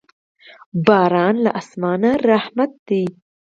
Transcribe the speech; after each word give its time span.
باران 0.85 1.35
له 1.45 1.51
اسمانه 1.61 2.11
رحمت 2.31 2.71
دی. 2.87 3.03